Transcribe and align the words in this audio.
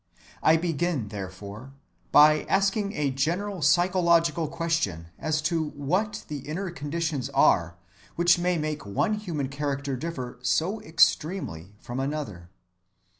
I 0.41 0.57
begin, 0.57 1.09
therefore, 1.09 1.73
by 2.11 2.41
asking 2.49 2.93
a 2.93 3.11
general 3.11 3.61
psychological 3.61 4.47
question 4.47 5.09
as 5.19 5.43
to 5.43 5.69
what 5.75 6.25
the 6.27 6.39
inner 6.39 6.71
conditions 6.71 7.29
are 7.35 7.77
which 8.15 8.39
may 8.39 8.57
make 8.57 8.83
one 8.83 9.13
human 9.13 9.47
character 9.47 9.95
differ 9.95 10.39
so 10.41 10.81
extremely 10.81 11.75
from 11.77 11.99
another. 11.99 12.49